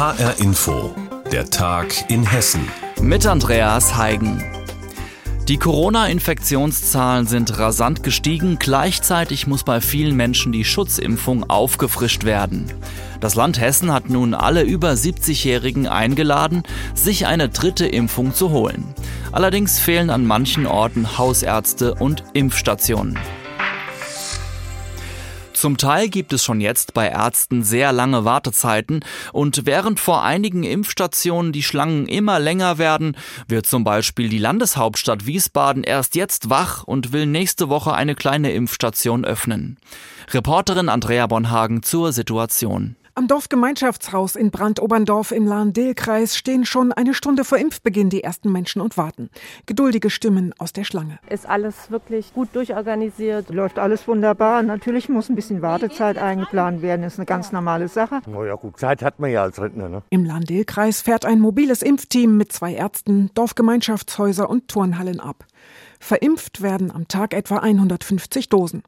HR 0.00 0.38
Info, 0.38 0.94
der 1.30 1.50
Tag 1.50 2.10
in 2.10 2.24
Hessen. 2.24 2.66
Mit 3.02 3.26
Andreas 3.26 3.98
Heigen. 3.98 4.42
Die 5.46 5.58
Corona-Infektionszahlen 5.58 7.26
sind 7.26 7.58
rasant 7.58 8.02
gestiegen. 8.02 8.56
Gleichzeitig 8.58 9.46
muss 9.46 9.62
bei 9.62 9.82
vielen 9.82 10.16
Menschen 10.16 10.52
die 10.52 10.64
Schutzimpfung 10.64 11.50
aufgefrischt 11.50 12.24
werden. 12.24 12.72
Das 13.20 13.34
Land 13.34 13.60
Hessen 13.60 13.92
hat 13.92 14.08
nun 14.08 14.32
alle 14.32 14.62
über 14.62 14.92
70-Jährigen 14.92 15.86
eingeladen, 15.86 16.62
sich 16.94 17.26
eine 17.26 17.50
dritte 17.50 17.84
Impfung 17.86 18.32
zu 18.32 18.52
holen. 18.52 18.94
Allerdings 19.32 19.78
fehlen 19.78 20.08
an 20.08 20.24
manchen 20.24 20.64
Orten 20.64 21.18
Hausärzte 21.18 21.92
und 21.92 22.24
Impfstationen. 22.32 23.18
Zum 25.60 25.76
Teil 25.76 26.08
gibt 26.08 26.32
es 26.32 26.42
schon 26.42 26.62
jetzt 26.62 26.94
bei 26.94 27.08
Ärzten 27.08 27.62
sehr 27.62 27.92
lange 27.92 28.24
Wartezeiten 28.24 29.04
und 29.30 29.66
während 29.66 30.00
vor 30.00 30.24
einigen 30.24 30.62
Impfstationen 30.64 31.52
die 31.52 31.62
Schlangen 31.62 32.06
immer 32.06 32.38
länger 32.38 32.78
werden, 32.78 33.14
wird 33.46 33.66
zum 33.66 33.84
Beispiel 33.84 34.30
die 34.30 34.38
Landeshauptstadt 34.38 35.26
Wiesbaden 35.26 35.84
erst 35.84 36.14
jetzt 36.14 36.48
wach 36.48 36.84
und 36.84 37.12
will 37.12 37.26
nächste 37.26 37.68
Woche 37.68 37.92
eine 37.92 38.14
kleine 38.14 38.52
Impfstation 38.52 39.26
öffnen. 39.26 39.76
Reporterin 40.30 40.88
Andrea 40.88 41.26
Bonhagen 41.26 41.82
zur 41.82 42.14
Situation. 42.14 42.96
Am 43.16 43.26
Dorfgemeinschaftshaus 43.26 44.36
in 44.36 44.50
Brandoberndorf 44.50 45.32
im 45.32 45.44
Lahn-Dill-Kreis 45.46 46.36
stehen 46.36 46.64
schon 46.64 46.92
eine 46.92 47.12
Stunde 47.12 47.44
vor 47.44 47.58
Impfbeginn 47.58 48.08
die 48.08 48.22
ersten 48.22 48.52
Menschen 48.52 48.80
und 48.80 48.96
warten. 48.96 49.30
Geduldige 49.66 50.10
Stimmen 50.10 50.54
aus 50.58 50.72
der 50.72 50.84
Schlange. 50.84 51.18
Ist 51.28 51.48
alles 51.48 51.90
wirklich 51.90 52.32
gut 52.32 52.50
durchorganisiert? 52.52 53.50
Läuft 53.50 53.78
alles 53.80 54.06
wunderbar. 54.06 54.62
Natürlich 54.62 55.08
muss 55.08 55.28
ein 55.28 55.34
bisschen 55.34 55.60
Wartezeit 55.60 56.18
eingeplant 56.18 56.82
werden. 56.82 57.02
Ist 57.02 57.18
eine 57.18 57.26
ganz 57.26 57.50
normale 57.50 57.88
Sache. 57.88 58.20
Na 58.26 58.44
ja, 58.44 58.54
gut, 58.54 58.78
Zeit 58.78 59.02
hat 59.02 59.18
man 59.18 59.30
ja 59.30 59.42
als 59.42 59.60
Rentner. 59.60 59.88
Ne? 59.88 60.02
Im 60.10 60.24
Lahn-Dill-Kreis 60.24 61.02
fährt 61.02 61.24
ein 61.24 61.40
mobiles 61.40 61.82
Impfteam 61.82 62.36
mit 62.36 62.52
zwei 62.52 62.74
Ärzten, 62.74 63.30
Dorfgemeinschaftshäuser 63.34 64.48
und 64.48 64.68
Turnhallen 64.68 65.18
ab. 65.18 65.44
Verimpft 65.98 66.62
werden 66.62 66.90
am 66.90 67.08
Tag 67.08 67.34
etwa 67.34 67.58
150 67.58 68.48
Dosen. 68.48 68.82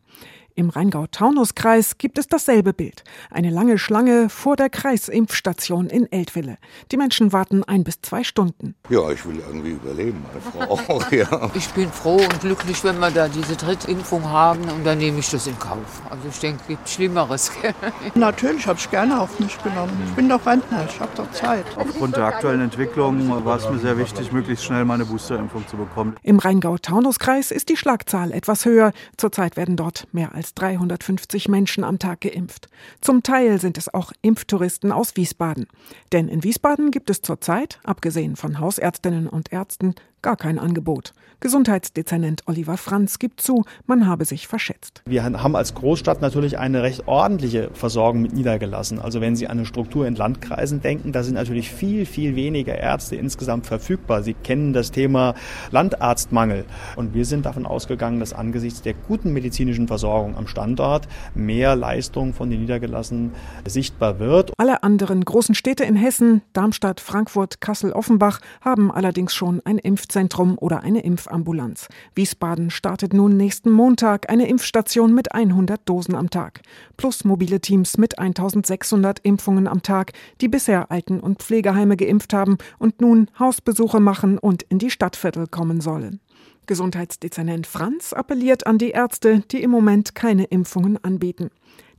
Im 0.55 0.69
Rheingau-Taunus-Kreis 0.69 1.97
gibt 1.97 2.19
es 2.19 2.27
dasselbe 2.27 2.75
Bild. 2.75 3.05
Eine 3.31 3.49
lange 3.49 3.79
Schlange 3.79 4.29
vor 4.29 4.55
der 4.57 4.69
Kreisimpfstation 4.69 5.87
in 5.87 6.11
Eltville. 6.13 6.59
Die 6.91 6.99
Menschen 6.99 7.33
warten 7.33 7.65
ein 7.65 7.85
bis 7.85 8.03
zwei 8.03 8.23
Stunden. 8.23 8.75
Ja, 8.91 9.11
ich 9.11 9.25
will 9.25 9.39
irgendwie 9.39 9.71
überleben, 9.71 10.23
meine 10.29 10.67
Frau 10.67 10.75
auch, 10.95 11.11
ja. 11.11 11.51
Ich 11.55 11.69
bin 11.71 11.91
froh 11.91 12.17
und 12.17 12.41
glücklich, 12.41 12.85
wenn 12.85 12.99
wir 12.99 13.11
da 13.11 13.29
diese 13.29 13.57
Drittimpfung 13.57 14.25
haben 14.29 14.69
und 14.69 14.85
dann 14.85 14.99
nehme 14.99 15.21
ich 15.21 15.31
das 15.31 15.47
in 15.47 15.59
Kauf. 15.59 16.03
Also 16.11 16.29
ich 16.29 16.39
denke, 16.39 16.61
es 16.63 16.69
gibt 16.69 16.89
Schlimmeres. 16.89 17.51
Natürlich 18.15 18.67
habe 18.67 18.79
ich 18.79 18.91
gerne 18.91 19.21
auf 19.21 19.41
mich 19.41 19.57
genommen. 19.63 19.93
Ich 20.07 20.13
bin 20.13 20.29
doch 20.29 20.45
Rentner, 20.45 20.85
ich 20.87 21.01
habe 21.01 21.13
doch 21.17 21.31
Zeit. 21.33 21.65
Aufgrund 21.77 22.17
der 22.17 22.25
aktuellen 22.25 22.61
Entwicklung 22.61 23.45
war 23.45 23.57
es 23.57 23.69
mir 23.71 23.79
sehr 23.79 23.97
wichtig, 23.97 24.33
möglichst 24.33 24.67
schnell 24.67 24.85
meine 24.85 25.07
Boosterimpfung 25.07 25.67
zu 25.67 25.79
bekommen. 25.79 26.17
Im 26.23 26.39
Rheingau-Taunus-Kreis 26.39 27.53
ist 27.53 27.71
die 27.71 27.77
Schlagzahl 27.79 28.33
etwas 28.33 28.67
höher. 28.67 28.93
Zurzeit 29.17 29.57
werden 29.57 29.77
dort 29.77 30.07
mehr 30.13 30.35
als 30.35 30.42
350 30.43 31.49
Menschen 31.49 31.85
am 31.85 31.99
Tag 31.99 32.23
geimpft. 32.23 32.69
Zum 33.01 33.23
Teil 33.23 33.61
sind 33.61 33.79
es 33.79 33.93
auch 33.93 34.13
Impftouristen 34.23 34.93
aus 34.93 35.17
Wiesbaden. 35.17 35.67
Denn 36.13 36.29
in 36.29 36.43
Wiesbaden 36.45 36.91
gibt 36.91 37.11
es 37.11 37.23
zurzeit, 37.23 37.79
abgesehen 37.85 38.37
von 38.37 38.59
Hausärztinnen 38.59 39.29
und 39.29 39.53
Ärzten, 39.53 39.95
gar 40.23 40.37
kein 40.37 40.59
Angebot. 40.59 41.13
Gesundheitsdezernent 41.41 42.43
Oliver 42.47 42.77
Franz 42.77 43.19
gibt 43.19 43.41
zu, 43.41 43.65
man 43.87 44.07
habe 44.07 44.25
sich 44.25 44.47
verschätzt. 44.47 45.03
Wir 45.07 45.25
haben 45.25 45.57
als 45.57 45.75
Großstadt 45.75 46.21
natürlich 46.21 46.57
eine 46.57 46.85
recht 46.85 47.09
ordentliche 47.09 47.71
Versorgung 47.73 48.23
mit 48.23 48.33
niedergelassen. 48.33 49.01
Also 49.01 49.21
wenn 49.21 49.35
Sie 49.35 49.49
an 49.49 49.59
eine 49.59 49.67
Struktur 49.67 50.07
in 50.07 50.15
Landkreisen 50.15 50.81
denken, 50.83 51.11
da 51.11 51.25
sind 51.25 51.35
natürlich 51.35 51.69
viel, 51.69 52.07
viel 52.07 52.37
weniger 52.37 52.79
Ärzte 52.79 53.17
insgesamt 53.17 53.67
verfügbar. 53.67 54.23
Sie 54.23 54.35
kennen 54.35 54.73
das 54.73 54.93
Thema 54.93 55.35
Landarztmangel. 55.73 56.65
Und 56.95 57.13
wir 57.13 57.25
sind 57.25 57.45
davon 57.45 57.67
ausgegangen, 57.67 58.21
dass 58.21 58.33
angesichts 58.33 58.83
der 58.83 58.95
guten 58.95 59.33
medizinischen 59.33 59.89
Versorgung 59.89 60.37
am 60.37 60.47
Standort 60.47 61.09
mehr 61.35 61.75
Leistung 61.75 62.35
von 62.35 62.51
den 62.51 62.61
Niedergelassenen 62.61 63.33
sichtbar 63.67 64.21
wird. 64.21 64.53
Alle 64.59 64.85
anderen 64.85 65.25
großen 65.25 65.57
Städte 65.57 65.83
in 65.83 65.97
Hessen, 65.97 66.43
Darmstadt, 66.53 67.01
Frankfurt, 67.01 67.61
Kassel, 67.61 67.91
Offenbach, 67.93 68.39
haben 68.61 68.93
allerdings 68.93 69.35
schon 69.35 69.61
ein 69.65 69.79
Impfzentrum 69.79 70.12
oder 70.59 70.83
eine 70.83 71.03
Impfambulanz. 71.03 71.89
Wiesbaden 72.15 72.71
startet 72.71 73.13
nun 73.15 73.37
nächsten 73.37 73.71
Montag 73.71 74.31
eine 74.31 74.49
Impfstation 74.49 75.15
mit 75.15 75.35
100 75.35 75.81
Dosen 75.89 76.15
am 76.15 76.31
Tag. 76.31 76.61
Plus 76.97 77.25
mobile 77.25 77.61
Teams 77.61 77.99
mit 77.99 78.19
1600 78.19 79.21
Impfungen 79.21 79.67
am 79.67 79.83
Tag, 79.83 80.13
die 80.41 80.49
bisher 80.49 80.91
Alten- 80.91 81.21
und 81.21 81.43
Pflegeheime 81.43 81.97
geimpft 81.97 82.33
haben 82.33 82.59
und 82.79 83.01
nun 83.01 83.29
Hausbesuche 83.39 84.01
machen 84.01 84.39
und 84.39 84.63
in 84.65 84.79
die 84.79 84.91
Stadtviertel 84.91 85.47
kommen 85.47 85.81
sollen. 85.81 86.21
Gesundheitsdezernent 86.67 87.67
Franz 87.67 88.13
appelliert 88.13 88.67
an 88.67 88.79
die 88.79 88.91
Ärzte, 88.91 89.43
die 89.51 89.63
im 89.63 89.71
Moment 89.71 90.15
keine 90.15 90.45
Impfungen 90.45 91.03
anbieten. 91.03 91.51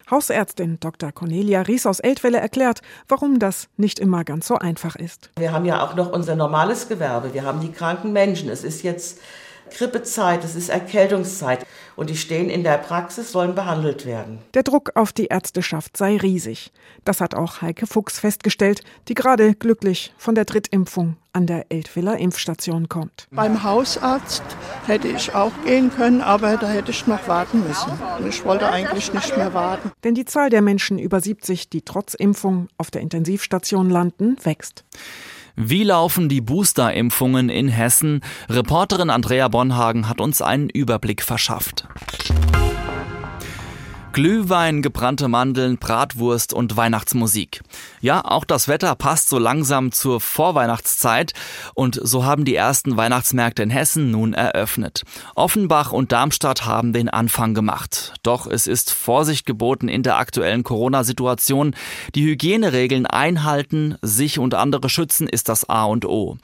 Hausärztin 0.09 0.79
Dr. 0.79 1.11
Cornelia 1.11 1.61
Ries 1.61 1.85
aus 1.85 1.99
Eltvelle 1.99 2.39
erklärt, 2.39 2.81
warum 3.07 3.39
das 3.39 3.67
nicht 3.77 3.99
immer 3.99 4.23
ganz 4.23 4.47
so 4.47 4.55
einfach 4.55 4.95
ist. 4.95 5.29
Wir 5.37 5.51
haben 5.51 5.65
ja 5.65 5.83
auch 5.83 5.95
noch 5.95 6.11
unser 6.11 6.35
normales 6.35 6.89
Gewerbe. 6.89 7.33
Wir 7.33 7.43
haben 7.43 7.61
die 7.61 7.71
kranken 7.71 8.13
Menschen. 8.13 8.49
Es 8.49 8.63
ist 8.63 8.83
jetzt 8.83 9.19
Grippezeit, 9.77 10.43
es 10.43 10.55
ist 10.55 10.69
Erkältungszeit 10.69 11.65
und 11.95 12.09
die 12.09 12.17
stehen 12.17 12.49
in 12.49 12.63
der 12.63 12.77
Praxis, 12.77 13.31
sollen 13.31 13.55
behandelt 13.55 14.05
werden. 14.05 14.39
Der 14.53 14.63
Druck 14.63 14.91
auf 14.95 15.11
die 15.11 15.27
Ärzteschaft 15.27 15.97
sei 15.97 16.17
riesig. 16.17 16.71
Das 17.05 17.21
hat 17.21 17.35
auch 17.35 17.61
Heike 17.61 17.87
Fuchs 17.87 18.19
festgestellt, 18.19 18.81
die 19.07 19.13
gerade 19.13 19.55
glücklich 19.55 20.13
von 20.17 20.35
der 20.35 20.45
Drittimpfung 20.45 21.17
an 21.33 21.47
der 21.47 21.65
Eltwiller 21.69 22.17
Impfstation 22.17 22.89
kommt. 22.89 23.27
Beim 23.31 23.63
Hausarzt 23.63 24.43
hätte 24.85 25.07
ich 25.07 25.33
auch 25.33 25.51
gehen 25.65 25.91
können, 25.91 26.21
aber 26.21 26.57
da 26.57 26.69
hätte 26.69 26.91
ich 26.91 27.07
noch 27.07 27.27
warten 27.27 27.63
müssen. 27.67 27.91
Ich 28.29 28.45
wollte 28.45 28.69
eigentlich 28.69 29.11
nicht 29.13 29.35
mehr 29.35 29.53
warten. 29.53 29.91
Denn 30.03 30.13
die 30.13 30.25
Zahl 30.25 30.51
der 30.51 30.61
Menschen 30.61 30.99
über 30.99 31.19
70, 31.19 31.69
die 31.69 31.81
trotz 31.81 32.13
Impfung 32.13 32.67
auf 32.77 32.91
der 32.91 33.01
Intensivstation 33.01 33.89
landen, 33.89 34.37
wächst. 34.43 34.83
Wie 35.55 35.83
laufen 35.83 36.29
die 36.29 36.41
Boosterimpfungen 36.41 37.49
in 37.49 37.67
Hessen? 37.67 38.21
Reporterin 38.49 39.11
Andrea 39.11 39.47
Bonhagen 39.49 40.09
hat 40.09 40.19
uns 40.19 40.41
einen 40.41 40.69
Überblick 40.69 41.21
verschafft. 41.21 41.87
Glühwein, 44.13 44.83
gebrannte 44.83 45.27
Mandeln, 45.27 45.79
Bratwurst 45.79 46.53
und 46.53 46.77
Weihnachtsmusik. 46.77 47.63
Ja, 47.99 48.23
auch 48.23 48.45
das 48.45 48.67
Wetter 48.67 48.93
passt 48.93 49.27
so 49.27 49.39
langsam 49.39 49.91
zur 49.91 50.21
Vorweihnachtszeit 50.21 51.33
und 51.73 51.99
so 52.01 52.23
haben 52.23 52.45
die 52.45 52.53
ersten 52.53 52.95
Weihnachtsmärkte 52.95 53.63
in 53.63 53.71
Hessen 53.71 54.11
nun 54.11 54.35
eröffnet. 54.35 55.01
Offenbach 55.33 55.91
und 55.91 56.11
Darmstadt 56.11 56.63
haben 56.63 56.93
den 56.93 57.09
Anfang 57.09 57.55
gemacht. 57.55 58.13
Doch 58.21 58.45
es 58.45 58.67
ist 58.67 58.91
Vorsicht 58.91 59.47
geboten 59.47 59.89
in 59.89 60.03
der 60.03 60.19
aktuellen 60.19 60.63
Corona-Situation. 60.63 61.75
Die 62.13 62.23
Hygieneregeln 62.23 63.07
einhalten, 63.07 63.97
sich 64.03 64.37
und 64.37 64.53
andere 64.53 64.89
schützen 64.89 65.27
ist 65.27 65.49
das 65.49 65.67
A 65.69 65.85
und 65.85 66.05
O. 66.05 66.37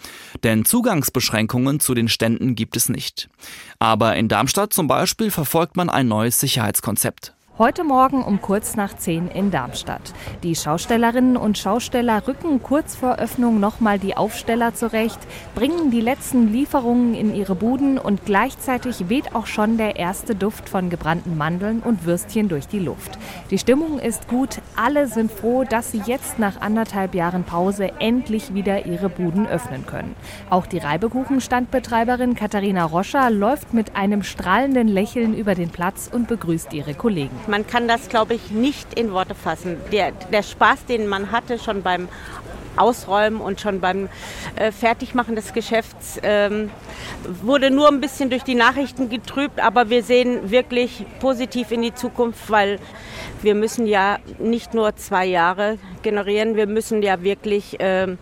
Denn 0.44 0.66
Zugangsbeschränkungen 0.66 1.80
zu 1.80 1.94
den 1.94 2.10
Ständen 2.10 2.56
gibt 2.56 2.76
es 2.76 2.90
nicht. 2.90 3.30
Aber 3.78 4.16
in 4.16 4.28
Darmstadt 4.28 4.74
zum 4.74 4.88
Beispiel 4.88 5.30
verfolgt 5.30 5.78
man 5.78 5.92
ein 5.92 6.08
neues 6.08 6.40
Sicherheitskonzept. 6.40 7.36
Heute 7.60 7.84
Morgen 7.84 8.24
um 8.24 8.40
kurz 8.40 8.78
nach 8.78 8.96
10 8.96 9.28
in 9.28 9.52
Darmstadt. 9.52 10.14
Die 10.44 10.56
Schaustellerinnen 10.56 11.36
und 11.36 11.58
Schausteller 11.58 12.26
rücken 12.26 12.64
kurz 12.64 12.96
vor 12.96 13.18
Öffnung 13.18 13.60
nochmal 13.60 14.00
die 14.00 14.16
Aufsteller 14.16 14.74
zurecht, 14.76 15.20
bringen 15.56 15.92
die 15.92 16.00
letzten 16.00 16.54
Lieferungen 16.54 17.14
in 17.16 17.36
ihre 17.36 17.56
Buden 17.56 17.98
und 17.98 18.24
gleichzeitig 18.24 19.10
weht 19.10 19.36
auch 19.36 19.46
schon 19.46 19.76
der 19.76 19.98
erste 19.98 20.36
Duft 20.36 20.70
von 20.70 20.90
gebrannten 20.90 21.36
Mandeln 21.38 21.82
und 21.82 22.06
Würstchen 22.06 22.48
durch 22.48 22.66
die 22.70 22.80
Luft. 22.80 23.20
Die 23.52 23.58
Stimmung 23.58 24.00
ist 24.00 24.30
gut, 24.30 24.62
alle 24.78 25.08
sind 25.08 25.30
froh, 25.30 25.66
dass 25.66 25.92
sie 25.92 26.02
jetzt 26.06 26.40
nach 26.40 26.62
anderthalb 26.62 27.14
Jahren 27.14 27.44
Pause 27.44 27.92
endlich 28.00 28.54
wieder 28.54 28.86
ihre 28.86 29.10
Buden 29.10 29.46
öffnen 29.46 29.86
können. 29.86 30.16
Auch 30.50 30.66
die 30.66 30.78
Reibekuchenstandbetreiberin 30.78 32.36
Katharina 32.36 32.86
Roscher 32.86 33.30
läuft 33.30 33.74
mit 33.74 33.98
einem 33.98 34.24
strahlenden 34.24 34.88
Lächeln 34.88 35.34
über 35.34 35.56
den 35.56 35.72
Platz 35.72 36.10
und 36.10 36.30
begrüßt 36.30 36.72
ihre 36.72 36.94
Kollegen. 36.94 37.36
Man 37.50 37.66
kann 37.66 37.88
das, 37.88 38.10
glaube 38.10 38.36
ich, 38.36 38.52
nicht 38.52 38.94
in 38.94 39.12
Worte 39.12 39.34
fassen. 39.34 39.78
Der, 39.92 40.12
der 40.12 40.44
Spaß, 40.44 40.86
den 40.86 41.08
man 41.08 41.32
hatte 41.32 41.58
schon 41.58 41.82
beim 41.82 42.08
Ausräumen 42.76 43.42
und 43.42 43.60
schon 43.60 43.82
beim 43.82 44.08
äh, 44.56 44.72
Fertigmachen 44.72 45.36
des 45.36 45.54
Geschäfts 45.54 46.20
ähm, 46.22 46.70
wurde 47.42 47.72
nur 47.72 47.88
ein 47.88 48.00
bisschen 48.00 48.30
durch 48.30 48.44
die 48.44 48.54
Nachrichten 48.54 49.10
getrübt, 49.10 49.60
aber 49.60 49.90
wir 49.90 50.04
sehen 50.04 50.52
wirklich 50.52 51.06
positiv 51.20 51.72
in 51.72 51.82
die 51.82 51.94
Zukunft, 51.94 52.50
weil 52.52 52.80
wir 53.42 53.56
müssen 53.56 53.88
ja 53.88 54.20
nicht 54.38 54.76
nur 54.76 54.96
zwei 54.96 55.26
Jahre 55.26 55.80
generieren. 56.04 56.56
Wir 56.56 56.68
müssen 56.68 57.02
ja 57.02 57.24
wirklich 57.24 57.78
ähm, 57.80 58.18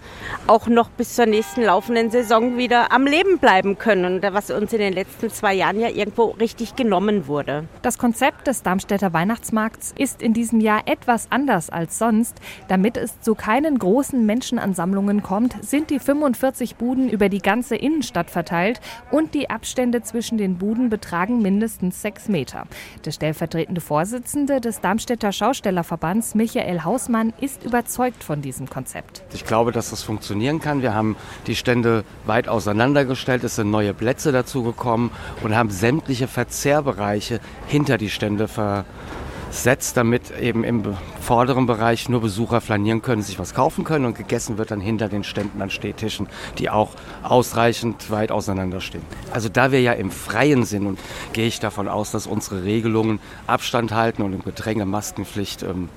auch 0.48 0.68
noch 0.68 0.90
bis 0.90 1.16
zur 1.16 1.26
nächsten 1.26 1.64
laufenden 1.64 2.10
Saison 2.10 2.58
wieder 2.58 2.92
am 2.92 3.06
Leben 3.06 3.38
bleiben 3.40 3.78
können, 3.78 4.22
was 4.22 4.52
uns 4.52 4.74
in 4.74 4.80
den 4.80 4.94
letzten 4.94 5.30
zwei 5.30 5.54
Jahren 5.54 5.80
ja 5.80 5.90
irgendwo 5.90 6.26
richtig 6.26 6.76
genommen 6.76 7.28
wurde. 7.28 7.66
Das 7.82 7.98
Konzept 7.98 8.48
des 8.48 8.64
Darmstädter 8.64 9.14
Weihnachtsmarkts 9.14 9.94
ist 9.98 10.22
in 10.22 10.34
diesem 10.34 10.60
Jahr 10.60 10.82
etwas 10.86 11.28
anders 11.32 11.70
als 11.70 11.98
sonst. 11.98 12.36
Damit 12.68 12.98
es 12.98 13.22
zu 13.22 13.36
keinen 13.36 13.80
großen 13.80 14.26
Menschenansammlungen 14.26 15.24
kommt, 15.24 15.56
sind 15.64 15.90
die 15.90 16.00
45 16.00 16.76
Buden 16.76 17.10
über 17.10 17.30
die 17.30 17.42
ganze 17.42 17.76
Innenstadt 17.76 18.30
verteilt 18.30 18.82
und 19.12 19.34
die 19.34 19.50
Abstände 19.50 20.02
zwischen 20.02 20.38
den 20.38 20.58
Buden 20.58 20.90
betragen 20.90 21.42
mindestens 21.42 22.02
sechs 22.02 22.28
Meter. 22.28 22.66
Der 23.06 23.12
stellvertretende 23.12 23.82
Vorsitzende 23.82 24.62
des 24.62 24.82
Darmstädter 24.82 25.32
Schaustellerverbands, 25.32 26.36
Michael 26.36 26.84
Hausmann, 26.84 27.34
ist 27.40 27.67
überzeugt 27.68 28.24
von 28.24 28.42
diesem 28.42 28.70
Konzept. 28.70 29.24
Ich 29.34 29.46
glaube, 29.46 29.72
dass 29.72 29.92
das 29.92 30.02
funktionieren 30.02 30.60
kann. 30.60 30.82
Wir 30.82 30.94
haben 30.94 31.16
die 31.46 31.56
Stände 31.56 32.04
weit 32.26 32.48
auseinandergestellt, 32.48 33.44
es 33.44 33.56
sind 33.58 33.70
neue 33.70 33.94
Plätze 33.94 34.32
dazugekommen 34.32 35.12
und 35.44 35.56
haben 35.56 35.70
sämtliche 35.70 36.28
Verzehrbereiche 36.28 37.40
hinter 37.68 37.98
die 37.98 38.10
Stände 38.10 38.48
versetzt, 38.48 39.98
damit 39.98 40.32
eben 40.40 40.64
im 40.64 40.96
vorderen 41.28 41.66
Bereich 41.66 42.08
nur 42.08 42.22
Besucher 42.22 42.62
flanieren 42.62 43.02
können, 43.02 43.22
sich 43.22 43.38
was 43.38 43.54
kaufen 43.54 43.84
können 43.84 44.06
und 44.06 44.16
gegessen 44.16 44.58
wird 44.58 44.72
dann 44.72 44.80
hinter 44.80 45.10
den 45.10 45.26
Ständen 45.26 45.62
an 45.62 45.70
Stehtischen, 45.70 46.28
die 46.58 46.70
auch 46.70 46.92
ausreichend 47.22 48.10
weit 48.10 48.32
auseinander 48.32 48.80
stehen. 48.80 49.02
Also 49.34 49.50
da 49.50 49.74
wir 49.74 49.82
ja 49.82 49.92
im 49.92 50.10
Freien 50.10 50.64
sind 50.64 50.88
und 50.88 50.98
gehe 51.34 51.48
ich 51.48 51.60
davon 51.60 51.90
aus, 51.90 52.12
dass 52.12 52.28
unsere 52.28 52.64
Regelungen 52.64 53.20
Abstand 53.46 53.94
halten 53.94 54.22
und 54.22 54.32
im 54.32 54.42
Gedränge 54.42 54.86
Maskenpflicht 54.86 55.64
ähm, 55.64 55.90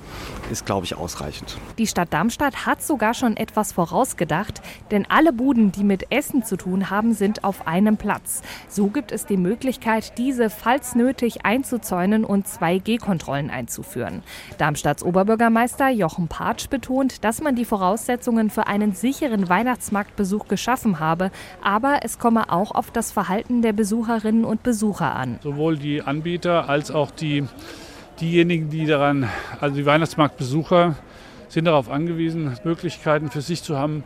ist, 0.51 0.65
glaube 0.65 0.85
ich, 0.85 0.95
ausreichend. 0.95 1.57
Die 1.77 1.87
Stadt 1.87 2.11
Darmstadt 2.11 2.65
hat 2.65 2.83
sogar 2.83 3.13
schon 3.13 3.37
etwas 3.37 3.71
vorausgedacht, 3.71 4.61
denn 4.91 5.05
alle 5.07 5.31
Buden, 5.31 5.71
die 5.71 5.85
mit 5.85 6.11
Essen 6.11 6.43
zu 6.43 6.57
tun 6.57 6.89
haben, 6.89 7.13
sind 7.13 7.45
auf 7.45 7.67
einem 7.67 7.95
Platz. 7.95 8.41
So 8.67 8.87
gibt 8.87 9.13
es 9.13 9.25
die 9.25 9.37
Möglichkeit, 9.37 10.17
diese 10.17 10.49
falls 10.49 10.93
nötig 10.93 11.45
einzuzäunen 11.45 12.25
und 12.25 12.47
2G-Kontrollen 12.47 13.49
einzuführen. 13.49 14.23
Darmstadts 14.57 15.03
Ober 15.03 15.20
Oberbürgermeister 15.21 15.89
Jochen 15.89 16.27
Patsch 16.27 16.67
betont, 16.67 17.23
dass 17.23 17.43
man 17.43 17.55
die 17.55 17.63
Voraussetzungen 17.63 18.49
für 18.49 18.65
einen 18.65 18.93
sicheren 18.93 19.49
Weihnachtsmarktbesuch 19.49 20.47
geschaffen 20.47 20.99
habe, 20.99 21.29
aber 21.63 21.99
es 22.01 22.17
komme 22.17 22.51
auch 22.51 22.71
auf 22.71 22.89
das 22.89 23.11
Verhalten 23.11 23.61
der 23.61 23.73
Besucherinnen 23.73 24.43
und 24.43 24.63
Besucher 24.63 25.15
an. 25.15 25.37
Sowohl 25.43 25.77
die 25.77 26.01
Anbieter 26.01 26.69
als 26.69 26.89
auch 26.89 27.11
die, 27.11 27.43
diejenigen, 28.19 28.71
die 28.71 28.87
daran, 28.87 29.29
also 29.59 29.75
die 29.75 29.85
Weihnachtsmarktbesucher, 29.85 30.95
sind 31.49 31.65
darauf 31.65 31.91
angewiesen, 31.91 32.57
Möglichkeiten 32.63 33.29
für 33.29 33.41
sich 33.41 33.61
zu 33.61 33.77
haben, 33.77 34.03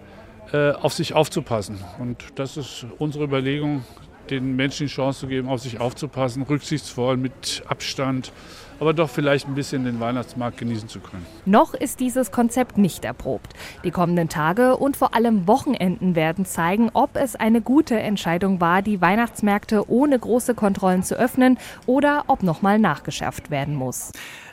äh, 0.51 0.71
auf 0.71 0.91
sich 0.91 1.13
aufzupassen. 1.13 1.79
Und 1.97 2.25
das 2.35 2.57
ist 2.57 2.85
unsere 2.97 3.23
Überlegung, 3.23 3.85
den 4.29 4.55
Menschen 4.55 4.87
die 4.87 4.93
Chance 4.93 5.21
zu 5.21 5.27
geben, 5.27 5.49
auf 5.49 5.61
sich 5.61 5.79
aufzupassen, 5.79 6.43
rücksichtsvoll, 6.43 7.17
mit 7.17 7.63
Abstand 7.67 8.31
aber 8.79 8.93
doch 8.93 9.09
vielleicht 9.09 9.47
ein 9.47 9.55
bisschen 9.55 9.85
den 9.85 9.99
Weihnachtsmarkt 9.99 10.57
genießen 10.57 10.89
zu 10.89 10.99
können. 10.99 11.25
Noch 11.45 11.73
ist 11.73 11.99
dieses 11.99 12.31
Konzept 12.31 12.77
nicht 12.77 13.05
erprobt. 13.05 13.53
Die 13.83 13.91
kommenden 13.91 14.29
Tage 14.29 14.77
und 14.77 14.97
vor 14.97 15.15
allem 15.15 15.47
Wochenenden 15.47 16.15
werden 16.15 16.45
zeigen, 16.45 16.89
ob 16.93 17.15
es 17.15 17.35
eine 17.35 17.61
gute 17.61 17.97
Entscheidung 17.97 18.61
war, 18.61 18.81
die 18.81 19.01
Weihnachtsmärkte 19.01 19.89
ohne 19.89 20.17
große 20.19 20.55
Kontrollen 20.55 21.03
zu 21.03 21.15
öffnen 21.17 21.57
oder 21.85 22.25
ob 22.27 22.43
nochmal 22.43 22.79
nachgeschärft 22.79 23.49
werden 23.49 23.75
muss. 23.75 24.11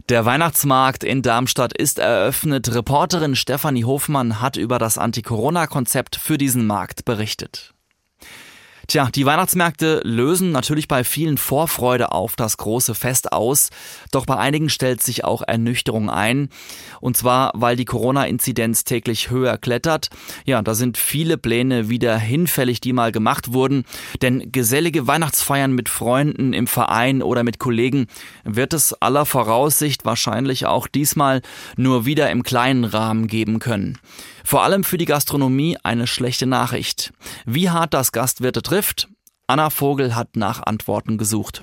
Der 0.08 0.24
Weihnachtsmarkt 0.24 1.04
in 1.04 1.22
Darmstadt 1.22 1.72
ist 1.72 1.98
eröffnet. 1.98 2.74
Reporterin 2.74 3.36
Stefanie 3.36 3.84
Hofmann 3.84 4.40
hat 4.40 4.56
über 4.56 4.78
das 4.78 4.98
Anti-Corona-Konzept 4.98 6.16
für 6.16 6.38
diesen 6.38 6.66
Markt 6.66 7.04
berichtet. 7.04 7.72
Tja, 8.92 9.08
die 9.10 9.24
Weihnachtsmärkte 9.24 10.02
lösen 10.04 10.52
natürlich 10.52 10.86
bei 10.86 11.02
vielen 11.02 11.38
Vorfreude 11.38 12.12
auf 12.12 12.36
das 12.36 12.58
große 12.58 12.94
Fest 12.94 13.32
aus, 13.32 13.70
doch 14.10 14.26
bei 14.26 14.36
einigen 14.36 14.68
stellt 14.68 15.02
sich 15.02 15.24
auch 15.24 15.40
Ernüchterung 15.40 16.10
ein. 16.10 16.50
Und 17.00 17.16
zwar, 17.16 17.52
weil 17.54 17.74
die 17.74 17.86
Corona-Inzidenz 17.86 18.84
täglich 18.84 19.30
höher 19.30 19.56
klettert. 19.56 20.10
Ja, 20.44 20.60
da 20.60 20.74
sind 20.74 20.98
viele 20.98 21.38
Pläne 21.38 21.88
wieder 21.88 22.18
hinfällig, 22.18 22.82
die 22.82 22.92
mal 22.92 23.12
gemacht 23.12 23.54
wurden. 23.54 23.86
Denn 24.20 24.52
gesellige 24.52 25.06
Weihnachtsfeiern 25.06 25.72
mit 25.72 25.88
Freunden 25.88 26.52
im 26.52 26.66
Verein 26.66 27.22
oder 27.22 27.44
mit 27.44 27.58
Kollegen 27.58 28.08
wird 28.44 28.74
es 28.74 28.92
aller 29.00 29.24
Voraussicht 29.24 30.04
wahrscheinlich 30.04 30.66
auch 30.66 30.86
diesmal 30.86 31.40
nur 31.78 32.04
wieder 32.04 32.30
im 32.30 32.42
kleinen 32.42 32.84
Rahmen 32.84 33.26
geben 33.26 33.58
können. 33.58 33.98
Vor 34.44 34.62
allem 34.62 34.84
für 34.84 34.98
die 34.98 35.04
Gastronomie 35.04 35.78
eine 35.82 36.06
schlechte 36.06 36.46
Nachricht. 36.46 37.12
Wie 37.44 37.70
hart 37.70 37.94
das 37.94 38.12
Gastwirte 38.12 38.62
trifft? 38.62 39.08
Anna 39.46 39.70
Vogel 39.70 40.14
hat 40.14 40.36
nach 40.36 40.62
Antworten 40.64 41.18
gesucht. 41.18 41.62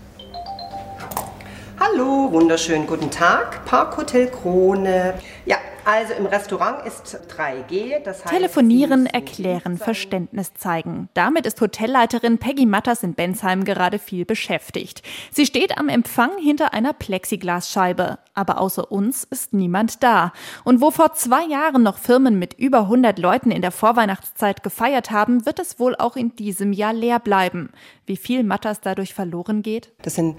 Hallo, 1.80 2.32
wunderschönen 2.32 2.88
guten 2.88 3.10
Tag. 3.10 3.66
Parkhotel 3.66 4.28
Krone. 4.28 5.16
Ja, 5.46 5.58
also 5.90 6.14
im 6.14 6.28
Restaurant 6.28 6.86
ist 6.86 7.20
3G. 7.36 8.00
Das 8.04 8.24
heißt, 8.24 8.34
Telefonieren, 8.34 9.08
erklären, 9.08 9.78
Verständnis 9.78 10.54
zeigen. 10.54 11.10
Damit 11.16 11.48
ist 11.48 11.60
Hotelleiterin 11.60 12.38
Peggy 12.38 12.66
Matters 12.68 13.02
in 13.02 13.16
Bensheim 13.16 13.66
gerade 13.66 13.98
viel 13.98 14.24
beschäftigt. 14.26 15.02
Sie 15.32 15.48
steht 15.48 15.78
am 15.78 15.90
Empfang 15.90 16.32
hinter 16.40 16.74
einer 16.74 16.94
Plexiglasscheibe. 16.94 18.20
Aber 18.36 18.60
außer 18.62 18.92
uns 18.92 19.26
ist 19.26 19.54
niemand 19.54 20.04
da. 20.04 20.32
Und 20.64 20.80
wo 20.80 20.92
vor 20.92 21.14
zwei 21.14 21.44
Jahren 21.46 21.84
noch 21.84 21.98
Firmen 21.98 22.40
mit 22.40 22.54
über 22.54 22.82
100 22.82 23.20
Leuten 23.20 23.52
in 23.52 23.62
der 23.62 23.72
Vorweihnachtszeit 23.72 24.64
gefeiert 24.64 25.12
haben, 25.12 25.46
wird 25.46 25.60
es 25.60 25.80
wohl 25.80 25.96
auch 25.96 26.16
in 26.16 26.36
diesem 26.36 26.72
Jahr 26.72 26.94
leer 26.94 27.20
bleiben. 27.20 27.72
Wie 28.06 28.16
viel 28.16 28.44
Matters 28.44 28.80
dadurch 28.80 29.14
verloren 29.14 29.62
geht? 29.62 29.92
Das 30.04 30.16
sind 30.16 30.38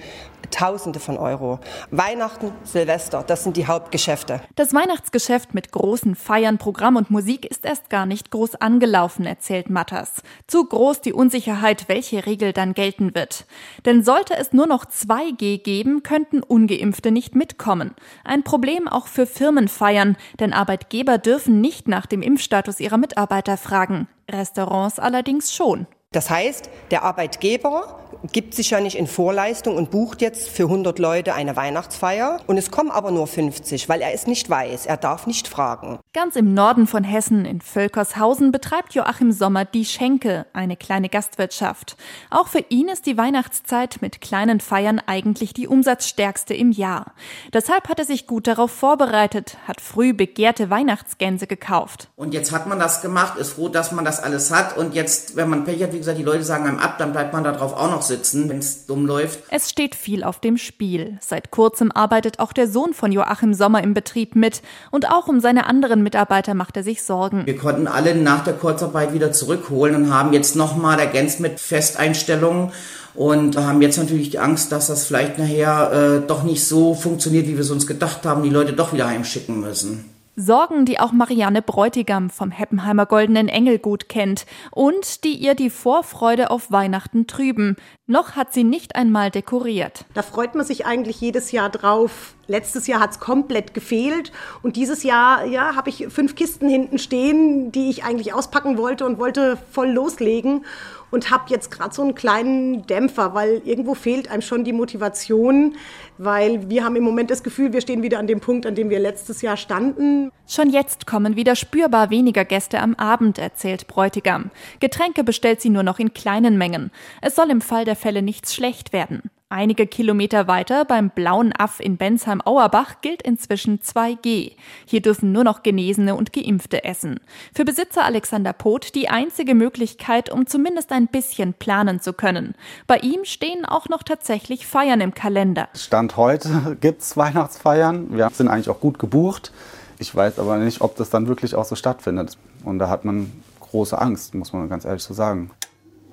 Tausende 0.50 0.98
von 0.98 1.16
Euro. 1.16 1.60
Weihnachten, 1.90 2.52
Silvester, 2.64 3.22
das 3.24 3.44
sind 3.44 3.56
die 3.56 3.66
Hauptgeschäfte. 3.66 4.40
Das 4.56 4.74
Weihnachtsgeschäft 4.74 5.39
Geschäft 5.40 5.54
mit 5.54 5.72
großen 5.72 6.16
Feiern, 6.16 6.58
Programm 6.58 6.96
und 6.96 7.10
Musik 7.10 7.46
ist 7.46 7.64
erst 7.64 7.88
gar 7.88 8.04
nicht 8.04 8.30
groß 8.30 8.56
angelaufen, 8.56 9.24
erzählt 9.24 9.70
Matters. 9.70 10.22
Zu 10.46 10.66
groß 10.66 11.00
die 11.00 11.14
Unsicherheit, 11.14 11.88
welche 11.88 12.26
Regel 12.26 12.52
dann 12.52 12.74
gelten 12.74 13.14
wird. 13.14 13.46
Denn 13.86 14.04
sollte 14.04 14.36
es 14.36 14.52
nur 14.52 14.66
noch 14.66 14.84
2G 14.84 15.62
geben, 15.62 16.02
könnten 16.02 16.42
ungeimpfte 16.42 17.10
nicht 17.10 17.34
mitkommen. 17.36 17.94
Ein 18.22 18.42
Problem 18.42 18.86
auch 18.86 19.06
für 19.06 19.24
Firmenfeiern, 19.24 20.18
denn 20.40 20.52
Arbeitgeber 20.52 21.16
dürfen 21.16 21.62
nicht 21.62 21.88
nach 21.88 22.04
dem 22.04 22.20
Impfstatus 22.20 22.78
ihrer 22.78 22.98
Mitarbeiter 22.98 23.56
fragen. 23.56 24.08
Restaurants 24.30 24.98
allerdings 24.98 25.54
schon. 25.54 25.86
Das 26.12 26.28
heißt, 26.28 26.68
der 26.90 27.04
Arbeitgeber 27.04 28.00
gibt 28.32 28.54
sich 28.54 28.70
ja 28.70 28.80
nicht 28.80 28.96
in 28.96 29.06
Vorleistung 29.06 29.76
und 29.76 29.90
bucht 29.90 30.20
jetzt 30.20 30.48
für 30.48 30.64
100 30.64 30.98
Leute 30.98 31.34
eine 31.34 31.56
Weihnachtsfeier. 31.56 32.40
Und 32.46 32.56
es 32.56 32.70
kommen 32.70 32.90
aber 32.90 33.10
nur 33.10 33.26
50, 33.26 33.88
weil 33.88 34.00
er 34.00 34.12
es 34.12 34.26
nicht 34.26 34.48
weiß. 34.48 34.86
Er 34.86 34.96
darf 34.96 35.26
nicht 35.26 35.48
fragen. 35.48 35.98
Ganz 36.12 36.36
im 36.36 36.54
Norden 36.54 36.86
von 36.86 37.04
Hessen, 37.04 37.44
in 37.44 37.60
Völkershausen, 37.60 38.52
betreibt 38.52 38.94
Joachim 38.94 39.32
Sommer 39.32 39.64
die 39.64 39.84
Schenke, 39.84 40.46
eine 40.52 40.76
kleine 40.76 41.08
Gastwirtschaft. 41.08 41.96
Auch 42.30 42.48
für 42.48 42.64
ihn 42.68 42.88
ist 42.88 43.06
die 43.06 43.16
Weihnachtszeit 43.16 43.98
mit 44.00 44.20
kleinen 44.20 44.60
Feiern 44.60 45.00
eigentlich 45.06 45.54
die 45.54 45.68
umsatzstärkste 45.68 46.54
im 46.54 46.72
Jahr. 46.72 47.12
Deshalb 47.52 47.88
hat 47.88 47.98
er 47.98 48.04
sich 48.04 48.26
gut 48.26 48.46
darauf 48.46 48.70
vorbereitet, 48.70 49.56
hat 49.66 49.80
früh 49.80 50.12
begehrte 50.12 50.70
Weihnachtsgänse 50.70 51.46
gekauft. 51.46 52.08
Und 52.16 52.34
jetzt 52.34 52.52
hat 52.52 52.66
man 52.66 52.78
das 52.78 53.02
gemacht, 53.02 53.38
ist 53.38 53.52
froh, 53.52 53.68
dass 53.68 53.92
man 53.92 54.04
das 54.04 54.22
alles 54.22 54.50
hat. 54.50 54.76
Und 54.76 54.94
jetzt, 54.94 55.36
wenn 55.36 55.48
man 55.48 55.64
Pech 55.64 55.82
hat, 55.82 55.92
wie 55.92 55.98
gesagt, 55.98 56.18
die 56.18 56.22
Leute 56.22 56.44
sagen 56.44 56.66
einem 56.66 56.78
ab, 56.78 56.98
dann 56.98 57.12
bleibt 57.12 57.32
man 57.32 57.44
darauf 57.44 57.74
auch 57.74 57.90
noch 57.90 58.02
sitzen, 58.10 58.48
wenn 58.50 58.58
es 58.58 58.84
dumm 58.84 59.06
läuft. 59.06 59.40
Es 59.48 59.70
steht 59.70 59.94
viel 59.94 60.22
auf 60.22 60.40
dem 60.40 60.58
Spiel. 60.58 61.16
Seit 61.20 61.50
kurzem 61.50 61.90
arbeitet 61.90 62.38
auch 62.38 62.52
der 62.52 62.68
Sohn 62.68 62.92
von 62.92 63.12
Joachim 63.12 63.54
Sommer 63.54 63.82
im 63.82 63.94
Betrieb 63.94 64.36
mit. 64.36 64.60
Und 64.90 65.08
auch 65.08 65.28
um 65.28 65.40
seine 65.40 65.66
anderen 65.66 66.02
Mitarbeiter 66.02 66.52
macht 66.54 66.76
er 66.76 66.82
sich 66.82 67.02
Sorgen. 67.02 67.46
Wir 67.46 67.56
konnten 67.56 67.86
alle 67.86 68.14
nach 68.14 68.44
der 68.44 68.54
Kurzarbeit 68.54 69.14
wieder 69.14 69.32
zurückholen 69.32 69.94
und 69.96 70.14
haben 70.14 70.32
jetzt 70.32 70.56
nochmal 70.56 70.98
ergänzt 70.98 71.40
mit 71.40 71.58
Festeinstellungen 71.58 72.72
und 73.14 73.56
haben 73.56 73.82
jetzt 73.82 73.98
natürlich 73.98 74.30
die 74.30 74.38
Angst, 74.38 74.72
dass 74.72 74.88
das 74.88 75.04
vielleicht 75.04 75.38
nachher 75.38 75.92
äh, 75.92 76.26
doch 76.26 76.42
nicht 76.42 76.66
so 76.66 76.94
funktioniert, 76.94 77.46
wie 77.46 77.54
wir 77.54 77.60
es 77.60 77.70
uns 77.70 77.86
gedacht 77.86 78.24
haben, 78.24 78.42
die 78.42 78.50
Leute 78.50 78.72
doch 78.72 78.92
wieder 78.92 79.08
heimschicken 79.08 79.60
müssen. 79.60 80.04
Sorgen, 80.40 80.84
die 80.84 80.98
auch 80.98 81.12
Marianne 81.12 81.62
Bräutigam 81.62 82.30
vom 82.30 82.50
Heppenheimer 82.50 83.06
Goldenen 83.06 83.48
Engel 83.48 83.78
gut 83.78 84.08
kennt 84.08 84.46
und 84.70 85.24
die 85.24 85.34
ihr 85.34 85.54
die 85.54 85.70
Vorfreude 85.70 86.50
auf 86.50 86.72
Weihnachten 86.72 87.26
trüben. 87.26 87.76
Noch 88.06 88.36
hat 88.36 88.52
sie 88.52 88.64
nicht 88.64 88.96
einmal 88.96 89.30
dekoriert. 89.30 90.06
Da 90.14 90.22
freut 90.22 90.54
man 90.54 90.64
sich 90.64 90.86
eigentlich 90.86 91.20
jedes 91.20 91.52
Jahr 91.52 91.70
drauf. 91.70 92.34
Letztes 92.46 92.86
Jahr 92.86 93.00
hat 93.00 93.12
es 93.12 93.20
komplett 93.20 93.74
gefehlt 93.74 94.32
und 94.62 94.76
dieses 94.76 95.02
Jahr 95.02 95.44
ja, 95.44 95.76
habe 95.76 95.90
ich 95.90 96.08
fünf 96.08 96.34
Kisten 96.34 96.68
hinten 96.68 96.98
stehen, 96.98 97.70
die 97.70 97.90
ich 97.90 98.02
eigentlich 98.02 98.32
auspacken 98.32 98.78
wollte 98.78 99.04
und 99.06 99.18
wollte 99.18 99.58
voll 99.70 99.90
loslegen. 99.90 100.64
und 101.10 101.30
habe 101.30 101.44
jetzt 101.48 101.70
gerade 101.70 101.94
so 101.94 102.02
einen 102.02 102.14
kleinen 102.14 102.86
Dämpfer, 102.86 103.34
weil 103.34 103.62
irgendwo 103.64 103.94
fehlt 103.94 104.30
einem 104.30 104.42
schon 104.42 104.64
die 104.64 104.72
Motivation, 104.72 105.76
weil 106.18 106.70
wir 106.70 106.84
haben 106.84 106.96
im 106.96 107.04
Moment 107.04 107.30
das 107.30 107.42
Gefühl, 107.42 107.72
wir 107.72 107.80
stehen 107.80 108.02
wieder 108.02 108.18
an 108.18 108.26
dem 108.26 108.40
Punkt, 108.40 108.66
an 108.66 108.74
dem 108.74 108.90
wir 108.90 109.00
letztes 109.00 109.42
Jahr 109.42 109.56
standen. 109.56 110.29
Schon 110.46 110.70
jetzt 110.70 111.06
kommen 111.06 111.36
wieder 111.36 111.54
spürbar 111.54 112.10
weniger 112.10 112.44
Gäste 112.44 112.80
am 112.80 112.96
Abend, 112.96 113.38
erzählt 113.38 113.86
Bräutigam. 113.86 114.50
Getränke 114.80 115.22
bestellt 115.22 115.60
sie 115.60 115.70
nur 115.70 115.84
noch 115.84 116.00
in 116.00 116.12
kleinen 116.12 116.58
Mengen. 116.58 116.90
Es 117.20 117.36
soll 117.36 117.50
im 117.50 117.60
Fall 117.60 117.84
der 117.84 117.94
Fälle 117.94 118.20
nichts 118.20 118.54
schlecht 118.54 118.92
werden. 118.92 119.30
Einige 119.52 119.88
Kilometer 119.88 120.46
weiter 120.46 120.84
beim 120.84 121.10
Blauen 121.10 121.52
Aff 121.52 121.80
in 121.80 121.96
Bensheim-Auerbach 121.96 123.00
gilt 123.00 123.20
inzwischen 123.22 123.80
2G. 123.80 124.52
Hier 124.86 125.02
dürfen 125.02 125.32
nur 125.32 125.42
noch 125.42 125.64
Genesene 125.64 126.14
und 126.14 126.32
Geimpfte 126.32 126.84
essen. 126.84 127.18
Für 127.52 127.64
Besitzer 127.64 128.04
Alexander 128.04 128.52
Poth 128.52 128.94
die 128.94 129.08
einzige 129.08 129.56
Möglichkeit, 129.56 130.30
um 130.30 130.46
zumindest 130.46 130.92
ein 130.92 131.08
bisschen 131.08 131.52
planen 131.54 132.00
zu 132.00 132.12
können. 132.12 132.54
Bei 132.86 132.98
ihm 132.98 133.24
stehen 133.24 133.64
auch 133.64 133.88
noch 133.88 134.04
tatsächlich 134.04 134.68
Feiern 134.68 135.00
im 135.00 135.14
Kalender. 135.14 135.68
Stand 135.74 136.16
heute 136.16 136.76
gibt's 136.80 137.16
Weihnachtsfeiern. 137.16 138.16
Wir 138.16 138.30
sind 138.32 138.46
eigentlich 138.46 138.68
auch 138.68 138.78
gut 138.78 139.00
gebucht. 139.00 139.50
Ich 140.00 140.14
weiß 140.14 140.38
aber 140.38 140.56
nicht, 140.56 140.80
ob 140.80 140.96
das 140.96 141.10
dann 141.10 141.28
wirklich 141.28 141.54
auch 141.54 141.66
so 141.66 141.76
stattfindet. 141.76 142.38
Und 142.64 142.78
da 142.78 142.88
hat 142.88 143.04
man 143.04 143.30
große 143.60 144.00
Angst, 144.00 144.34
muss 144.34 144.52
man 144.52 144.68
ganz 144.68 144.86
ehrlich 144.86 145.02
so 145.02 145.12
sagen. 145.12 145.50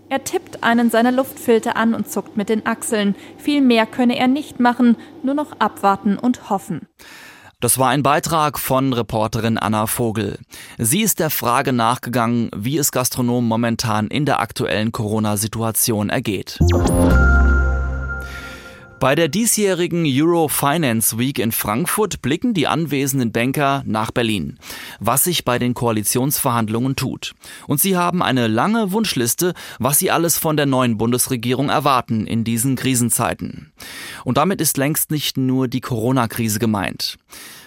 Er 0.10 0.24
tippt 0.24 0.63
einen 0.63 0.89
seiner 0.89 1.12
Luftfilter 1.12 1.77
an 1.77 1.94
und 1.94 2.12
zuckt 2.12 2.36
mit 2.36 2.50
den 2.50 2.65
Achseln. 2.65 3.15
Viel 3.38 3.62
mehr 3.62 3.86
könne 3.86 4.17
er 4.17 4.27
nicht 4.27 4.60
machen, 4.60 4.98
nur 5.24 5.34
noch 5.34 5.60
abwarten 5.60 6.17
und 6.17 6.50
hoffen. 6.50 6.88
Das 7.62 7.79
war 7.79 7.89
ein 7.89 8.03
Beitrag 8.03 8.60
von 8.60 8.94
Reporterin 8.94 9.58
Anna 9.58 9.88
Vogel. 9.88 10.38
Sie 10.77 11.01
ist 11.01 11.20
der 11.20 11.29
Frage 11.29 11.74
nachgegangen, 11.74 12.51
wie 12.56 12.77
es 12.77 12.91
Gastronomen 12.91 13.48
momentan 13.48 14.08
in 14.08 14.25
der 14.25 14.41
aktuellen 14.41 14.91
Corona-Situation 14.91 16.10
ergeht. 16.10 16.60
Bei 19.00 19.13
der 19.13 19.27
diesjährigen 19.27 20.06
Euro 20.08 20.48
Finance 20.48 21.20
Week 21.20 21.38
in 21.38 21.51
Frankfurt 21.51 22.24
blicken 22.24 22.56
die 22.56 22.66
anwesenden 22.66 23.32
Banker 23.32 23.84
nach 23.86 24.10
Berlin, 24.10 24.58
was 25.00 25.24
sich 25.24 25.46
bei 25.46 25.60
den 25.60 25.75
Koalitionsverhandlungen 25.75 26.96
tut. 26.96 27.36
Und 27.68 27.80
sie 27.80 27.96
haben 27.96 28.24
eine 28.24 28.48
lange 28.48 28.92
Wunschliste, 28.92 29.54
was 29.77 30.00
sie 30.00 30.10
alles 30.10 30.39
von 30.39 30.58
der 30.58 30.66
neuen 30.66 30.98
Bundesregierung 30.98 31.70
erwarten 31.70 32.25
in 32.25 32.44
diesen 32.44 32.75
Krisenzeiten. 32.75 33.72
Und 34.24 34.38
damit 34.38 34.62
ist 34.62 34.77
längst 34.77 35.12
nicht 35.12 35.38
nur 35.38 35.68
die 35.68 35.82
Corona-Krise 35.82 36.58
gemeint. 36.58 37.20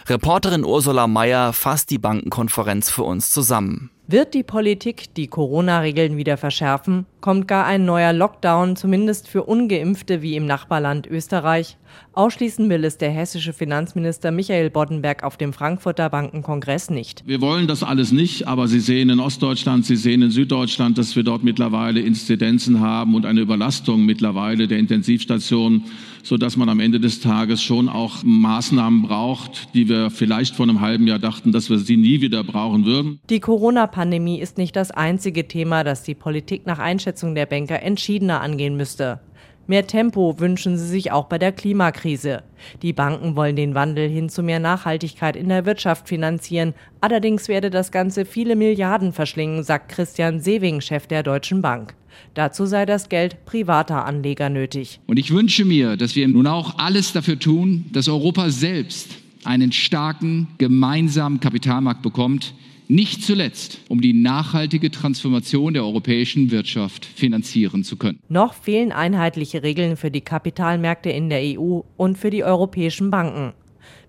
Reporterin 0.09 0.65
Ursula 0.65 1.07
Mayer 1.07 1.53
fasst 1.53 1.91
die 1.91 1.99
Bankenkonferenz 1.99 2.91
für 2.91 3.05
uns 3.05 3.31
zusammen. 3.31 3.91
Wird 4.09 4.35
die 4.35 4.43
Politik 4.43 5.15
die 5.15 5.29
Corona-Regeln 5.29 6.17
wieder 6.17 6.37
verschärfen? 6.37 7.07
Kommt 7.21 7.49
gar 7.49 7.67
ein 7.67 7.85
neuer 7.85 8.15
Lockdown, 8.15 8.77
zumindest 8.77 9.29
für 9.29 9.43
ungeimpfte 9.43 10.23
wie 10.23 10.37
im 10.37 10.47
Nachbarland 10.47 11.07
Österreich? 11.07 11.77
Ausschließen 12.13 12.69
will 12.71 12.85
es 12.85 12.99
der 12.99 13.11
hessische 13.11 13.53
Finanzminister 13.53 14.31
Michael 14.31 14.71
Boddenberg 14.71 15.23
auf 15.23 15.37
dem 15.37 15.53
Frankfurter 15.53 16.09
Bankenkongress 16.09 16.91
nicht. 16.91 17.23
Wir 17.27 17.41
wollen 17.41 17.67
das 17.67 17.83
alles 17.83 18.11
nicht, 18.11 18.49
aber 18.49 18.69
Sie 18.69 18.81
sehen 18.81 19.11
in 19.11 19.21
Ostdeutschland, 19.21 19.85
Sie 19.85 19.97
sehen 19.97 20.23
in 20.23 20.31
Süddeutschland, 20.31 20.99
dass 20.99 21.15
wir 21.15 21.23
dort 21.23 21.45
mittlerweile 21.45 22.01
Inzidenzen 22.01 22.81
haben 22.81 23.15
und 23.15 23.27
eine 23.27 23.41
Überlastung 23.41 24.05
mittlerweile 24.07 24.67
der 24.67 24.79
Intensivstationen, 24.79 25.85
sodass 26.23 26.57
man 26.57 26.69
am 26.69 26.81
Ende 26.81 27.01
des 27.01 27.21
Tages 27.21 27.63
schon 27.63 27.89
auch 27.89 28.23
Maßnahmen 28.25 29.03
braucht, 29.03 29.75
die 29.75 29.89
wir 29.89 30.11
vielleicht 30.11 30.57
vor 30.57 30.67
einem 30.67 30.81
halben 30.81 31.07
Jahr 31.07 31.19
dachten, 31.19 31.53
dass 31.53 31.71
wir 31.71 31.79
sie 31.79 31.97
nie 31.97 32.21
wieder 32.21 32.45
brauchen 32.45 32.85
würden. 32.85 33.21
Die 33.31 33.41
Corona-Pandemie 33.41 34.41
ist 34.41 34.59
nicht 34.59 34.75
das 34.75 34.91
einzige 34.91 35.47
Thema, 35.49 35.85
das 35.85 36.03
die 36.03 36.15
Politik 36.15 36.67
nach 36.67 36.79
Einschätzung 37.11 37.35
der 37.35 37.47
Banker 37.47 37.83
entschiedener 37.83 38.41
angehen 38.41 38.77
müsste. 38.77 39.19
Mehr 39.67 39.85
Tempo 39.89 40.39
wünschen 40.39 40.79
sie 40.79 40.87
sich 40.87 41.11
auch 41.11 41.27
bei 41.27 41.39
der 41.39 41.51
Klimakrise. 41.51 42.45
Die 42.83 42.93
Banken 42.93 43.35
wollen 43.35 43.57
den 43.57 43.75
Wandel 43.75 44.09
hin 44.09 44.29
zu 44.29 44.45
mehr 44.45 44.61
Nachhaltigkeit 44.61 45.35
in 45.35 45.49
der 45.49 45.67
Wirtschaft 45.67 46.09
finanzieren. 46.09 46.73
Allerdings 47.01 47.49
werde 47.49 47.69
das 47.71 47.91
Ganze 47.91 48.25
viele 48.25 48.55
Milliarden 48.55 49.13
verschlingen, 49.13 49.65
sagt 49.65 49.91
Christian 49.91 50.39
Sewing, 50.41 50.81
Chef 50.81 51.09
der 51.09 51.25
Deutschen 51.25 51.63
Bank. 51.63 51.95
Dazu 52.35 52.65
sei 52.65 52.87
das 52.87 53.09
Geld 53.09 53.45
privater 53.45 54.05
Anleger 54.05 54.49
nötig. 54.49 55.01
Und 55.09 55.19
ich 55.19 55.33
wünsche 55.33 55.65
mir, 55.65 55.97
dass 55.97 56.15
wir 56.15 56.29
nun 56.29 56.47
auch 56.47 56.79
alles 56.79 57.13
dafür 57.13 57.41
tun, 57.41 57.87
dass 57.93 58.07
Europa 58.07 58.51
selbst 58.51 59.17
einen 59.43 59.73
starken 59.73 60.47
gemeinsamen 60.59 61.41
Kapitalmarkt 61.41 62.03
bekommt, 62.03 62.55
nicht 62.91 63.23
zuletzt, 63.23 63.79
um 63.89 64.01
die 64.01 64.13
nachhaltige 64.13 64.91
Transformation 64.91 65.75
der 65.75 65.85
europäischen 65.85 66.51
Wirtschaft 66.51 67.05
finanzieren 67.05 67.85
zu 67.85 67.97
können. 67.97 68.19
Noch 68.29 68.53
fehlen 68.53 68.91
einheitliche 68.91 69.63
Regeln 69.63 69.97
für 69.97 70.11
die 70.11 70.23
Kapitalmärkte 70.23 71.09
in 71.09 71.31
der 71.31 71.41
EU 71.41 71.83
und 71.97 72.19
für 72.19 72.31
die 72.31 72.43
europäischen 72.43 73.11
Banken. 73.11 73.53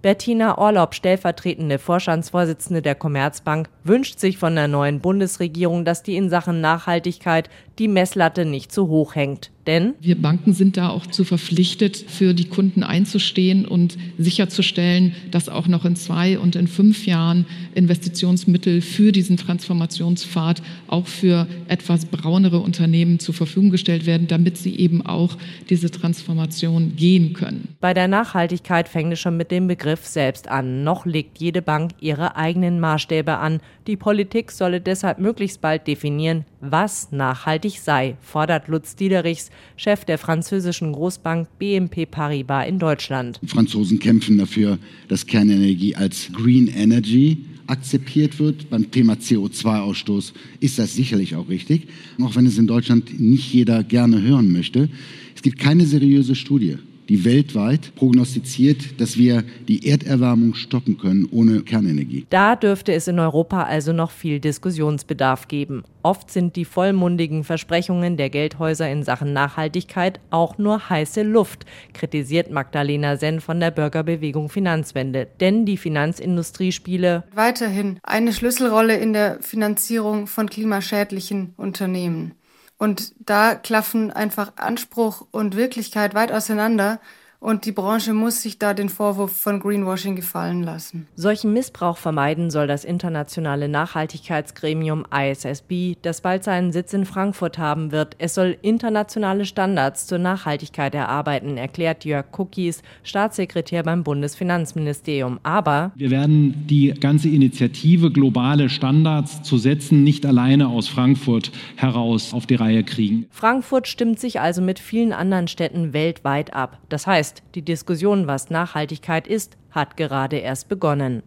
Bettina 0.01 0.57
Orlob, 0.57 0.95
stellvertretende 0.95 1.77
Vorstandsvorsitzende 1.77 2.81
der 2.81 2.95
Commerzbank, 2.95 3.69
wünscht 3.83 4.19
sich 4.19 4.39
von 4.39 4.55
der 4.55 4.67
neuen 4.67 5.00
Bundesregierung, 5.00 5.85
dass 5.85 6.01
die 6.01 6.15
in 6.15 6.31
Sachen 6.31 6.59
Nachhaltigkeit 6.59 7.50
die 7.77 7.88
Messlatte 7.88 8.45
nicht 8.45 8.71
zu 8.71 8.88
hoch 8.88 9.13
hängt. 9.13 9.51
Denn 9.67 9.93
wir 10.01 10.19
Banken 10.19 10.53
sind 10.53 10.77
da 10.77 10.89
auch 10.89 11.05
zu 11.05 11.23
verpflichtet, 11.23 11.95
für 11.95 12.33
die 12.33 12.45
Kunden 12.45 12.83
einzustehen 12.83 13.65
und 13.65 13.97
sicherzustellen, 14.17 15.15
dass 15.29 15.49
auch 15.49 15.67
noch 15.67 15.85
in 15.85 15.95
zwei 15.95 16.39
und 16.39 16.55
in 16.55 16.67
fünf 16.67 17.05
Jahren 17.05 17.45
Investitionsmittel 17.75 18.81
für 18.81 19.11
diesen 19.11 19.37
Transformationspfad 19.37 20.63
auch 20.87 21.07
für 21.07 21.47
etwas 21.67 22.05
braunere 22.05 22.59
Unternehmen 22.59 23.19
zur 23.19 23.35
Verfügung 23.35 23.69
gestellt 23.69 24.05
werden, 24.05 24.27
damit 24.27 24.57
sie 24.57 24.77
eben 24.77 25.05
auch 25.05 25.37
diese 25.69 25.91
Transformation 25.91 26.95
gehen 26.95 27.33
können. 27.33 27.67
Bei 27.79 27.93
der 27.93 28.07
Nachhaltigkeit 28.07 28.89
fängt 28.89 29.13
es 29.13 29.19
schon 29.19 29.37
mit 29.37 29.51
dem 29.51 29.67
Begriff 29.67 30.05
selbst 30.05 30.47
an. 30.47 30.83
Noch 30.83 31.05
legt 31.05 31.39
jede 31.39 31.61
Bank 31.61 31.91
ihre 31.99 32.35
eigenen 32.35 32.79
Maßstäbe 32.79 33.37
an. 33.37 33.59
Die 33.87 33.95
Politik 33.95 34.51
solle 34.51 34.81
deshalb 34.81 35.19
möglichst 35.19 35.61
bald 35.61 35.87
definieren, 35.87 36.45
was 36.61 37.11
nachhaltig 37.11 37.79
sei, 37.79 38.15
fordert 38.21 38.67
Lutz 38.67 38.95
Diederichs, 38.95 39.49
Chef 39.75 40.05
der 40.05 40.17
französischen 40.17 40.93
Großbank 40.93 41.47
BNP 41.59 42.05
Paribas 42.05 42.67
in 42.67 42.79
Deutschland. 42.79 43.39
Die 43.41 43.47
Franzosen 43.47 43.99
kämpfen 43.99 44.37
dafür, 44.37 44.77
dass 45.07 45.25
Kernenergie 45.25 45.95
als 45.95 46.29
Green 46.31 46.67
Energy 46.67 47.45
akzeptiert 47.67 48.39
wird. 48.39 48.69
Beim 48.69 48.91
Thema 48.91 49.13
CO2-Ausstoß 49.13 50.33
ist 50.59 50.77
das 50.77 50.93
sicherlich 50.93 51.35
auch 51.35 51.49
richtig, 51.49 51.87
auch 52.21 52.35
wenn 52.35 52.45
es 52.45 52.57
in 52.57 52.67
Deutschland 52.67 53.19
nicht 53.19 53.51
jeder 53.53 53.83
gerne 53.83 54.21
hören 54.21 54.51
möchte. 54.51 54.89
Es 55.35 55.41
gibt 55.41 55.59
keine 55.59 55.85
seriöse 55.85 56.35
Studie 56.35 56.77
die 57.10 57.25
weltweit 57.25 57.93
prognostiziert, 57.96 59.00
dass 59.00 59.17
wir 59.17 59.43
die 59.67 59.88
Erderwärmung 59.88 60.53
stoppen 60.53 60.98
können 60.98 61.27
ohne 61.31 61.62
Kernenergie. 61.62 62.25
Da 62.29 62.55
dürfte 62.55 62.93
es 62.93 63.08
in 63.08 63.20
Europa 63.20 63.63
also 63.63 63.93
noch 63.93 64.12
viel 64.12 64.39
Diskussionsbedarf 64.39 65.48
geben. 65.48 65.84
Oft 66.03 66.31
sind 66.31 66.55
die 66.55 66.65
vollmundigen 66.65 67.43
Versprechungen 67.43 68.17
der 68.17 68.29
Geldhäuser 68.29 68.89
in 68.89 69.03
Sachen 69.03 69.34
Nachhaltigkeit 69.34 70.20
auch 70.31 70.58
nur 70.58 70.89
heiße 70.89 71.22
Luft, 71.22 71.65
kritisiert 71.93 72.50
Magdalena 72.50 73.17
Senn 73.17 73.39
von 73.39 73.60
der 73.60 73.72
Bürgerbewegung 73.72 74.50
Finanzwende. 74.50 75.27
Denn 75.39 75.65
die 75.65 75.77
Finanzindustrie 75.77 76.72
spiele 76.72 77.24
weiterhin 77.34 78.00
eine 78.03 78.34
Schlüsselrolle 78.34 78.98
in 78.98 79.13
der 79.13 79.39
Finanzierung 79.41 80.27
von 80.27 80.50
klimaschädlichen 80.50 81.53
Unternehmen. 81.58 82.34
Und 82.81 83.13
da 83.19 83.53
klaffen 83.53 84.09
einfach 84.09 84.53
Anspruch 84.55 85.27
und 85.29 85.55
Wirklichkeit 85.55 86.15
weit 86.15 86.31
auseinander. 86.31 87.00
Und 87.43 87.65
die 87.65 87.71
Branche 87.71 88.13
muss 88.13 88.43
sich 88.43 88.60
da 88.60 88.75
den 88.75 88.88
Vorwurf 88.88 89.31
von 89.31 89.60
Greenwashing 89.60 90.15
gefallen 90.15 90.62
lassen. 90.62 91.07
Solchen 91.15 91.53
Missbrauch 91.53 91.98
vermeiden 91.98 92.51
soll 92.51 92.67
das 92.67 92.86
internationale 92.86 93.67
Nachhaltigkeitsgremium 93.67 95.05
ISSB, 95.12 95.95
das 96.03 96.21
bald 96.21 96.43
seinen 96.43 96.71
Sitz 96.71 96.93
in 96.93 97.03
Frankfurt 97.03 97.57
haben 97.57 97.91
wird. 97.91 98.15
Es 98.19 98.36
soll 98.36 98.57
internationale 98.62 99.45
Standards 99.45 100.05
zur 100.05 100.19
Nachhaltigkeit 100.19 100.93
erarbeiten, 100.93 101.57
erklärt 101.57 102.05
Jörg 102.05 102.27
Cookies, 102.38 102.83
Staatssekretär 103.01 103.81
beim 103.81 104.03
Bundesfinanzministerium. 104.03 105.39
Aber 105.41 105.93
wir 105.95 106.12
werden 106.12 106.67
die 106.67 106.93
ganze 106.93 107.27
Initiative, 107.29 108.12
globale 108.12 108.69
Standards 108.69 109.41
zu 109.41 109.57
setzen, 109.57 110.03
nicht 110.03 110.27
alleine 110.27 110.67
aus 110.67 110.88
Frankfurt 110.88 111.51
heraus 111.75 112.36
auf 112.36 112.45
die 112.45 112.53
Reihe 112.53 112.83
kriegen. 112.83 113.25
Frankfurt 113.31 113.88
stimmt 113.88 114.19
sich 114.19 114.39
also 114.39 114.62
mit 114.62 114.77
vielen 114.77 115.12
anderen 115.12 115.48
Städten 115.48 115.91
weltweit 115.93 116.53
ab. 116.53 116.77
Das 116.88 117.07
heißt, 117.07 117.30
heißt, 117.31 117.43
die 117.55 117.61
Diskussion, 117.61 118.27
was 118.27 118.50
Nachhaltigkeit 118.50 119.27
ist, 119.27 119.57
hat 119.71 119.97
gerade 119.97 120.38
erst 120.38 120.67
begonnen. 120.67 121.23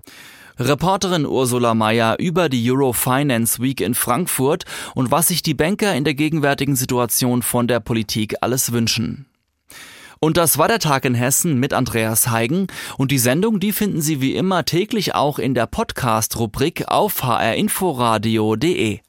Reporterin 0.58 1.26
Ursula 1.26 1.74
Mayer 1.74 2.16
über 2.20 2.48
die 2.48 2.70
Euro 2.70 2.92
Finance 2.92 3.60
Week 3.60 3.80
in 3.80 3.94
Frankfurt 3.94 4.64
und 4.94 5.10
was 5.10 5.28
sich 5.28 5.42
die 5.42 5.54
Banker 5.54 5.94
in 5.94 6.04
der 6.04 6.14
gegenwärtigen 6.14 6.76
Situation 6.76 7.42
von 7.42 7.66
der 7.66 7.80
Politik 7.80 8.36
alles 8.40 8.70
wünschen. 8.70 9.26
Und 10.20 10.36
das 10.36 10.56
war 10.56 10.68
der 10.68 10.78
Tag 10.78 11.04
in 11.04 11.14
Hessen 11.14 11.58
mit 11.58 11.74
Andreas 11.74 12.28
Heigen 12.28 12.68
und 12.96 13.10
die 13.10 13.18
Sendung, 13.18 13.58
die 13.58 13.72
finden 13.72 14.00
Sie 14.00 14.20
wie 14.20 14.36
immer 14.36 14.64
täglich 14.64 15.14
auch 15.14 15.40
in 15.40 15.54
der 15.54 15.66
Podcast-Rubrik 15.66 16.86
auf 16.86 17.24
hrinforadio.de. 17.24 19.00